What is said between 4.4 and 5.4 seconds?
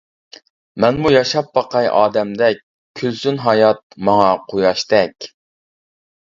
قۇياشتەك.